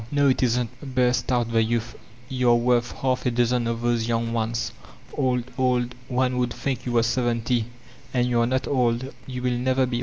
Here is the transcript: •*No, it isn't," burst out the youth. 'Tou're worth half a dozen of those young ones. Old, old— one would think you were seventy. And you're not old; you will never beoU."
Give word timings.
•*No, 0.13 0.29
it 0.29 0.41
isn't," 0.41 0.95
burst 0.95 1.31
out 1.31 1.51
the 1.51 1.61
youth. 1.61 1.93
'Tou're 2.31 2.55
worth 2.55 2.91
half 2.91 3.27
a 3.27 3.29
dozen 3.29 3.67
of 3.67 3.81
those 3.81 4.07
young 4.07 4.33
ones. 4.33 4.71
Old, 5.13 5.43
old— 5.59 5.93
one 6.07 6.39
would 6.39 6.51
think 6.55 6.87
you 6.87 6.93
were 6.93 7.03
seventy. 7.03 7.65
And 8.11 8.27
you're 8.27 8.47
not 8.47 8.67
old; 8.67 9.13
you 9.27 9.43
will 9.43 9.51
never 9.59 9.85
beoU." 9.85 9.99